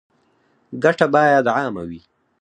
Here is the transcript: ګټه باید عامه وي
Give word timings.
ګټه 0.83 1.05
باید 1.13 1.45
عامه 1.55 1.83
وي 1.89 2.01